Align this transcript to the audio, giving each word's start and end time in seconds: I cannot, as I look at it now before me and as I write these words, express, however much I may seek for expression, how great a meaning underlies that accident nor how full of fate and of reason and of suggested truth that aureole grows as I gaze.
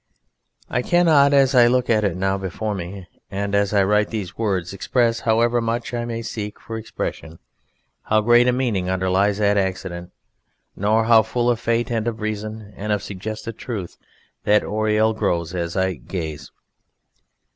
I 0.67 0.81
cannot, 0.81 1.31
as 1.31 1.53
I 1.53 1.67
look 1.67 1.87
at 1.87 2.03
it 2.03 2.17
now 2.17 2.35
before 2.35 2.73
me 2.73 3.05
and 3.29 3.53
as 3.53 3.71
I 3.71 3.83
write 3.83 4.09
these 4.09 4.35
words, 4.35 4.73
express, 4.73 5.19
however 5.19 5.61
much 5.61 5.93
I 5.93 6.05
may 6.05 6.23
seek 6.23 6.59
for 6.59 6.75
expression, 6.75 7.37
how 8.05 8.21
great 8.21 8.47
a 8.47 8.51
meaning 8.51 8.89
underlies 8.89 9.37
that 9.37 9.57
accident 9.57 10.11
nor 10.75 11.03
how 11.03 11.21
full 11.21 11.51
of 11.51 11.59
fate 11.59 11.91
and 11.91 12.07
of 12.07 12.19
reason 12.19 12.73
and 12.75 12.91
of 12.91 13.03
suggested 13.03 13.59
truth 13.59 13.99
that 14.43 14.63
aureole 14.63 15.13
grows 15.13 15.53
as 15.53 15.77
I 15.77 15.93
gaze. 15.93 16.49